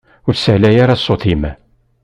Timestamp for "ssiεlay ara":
0.35-0.95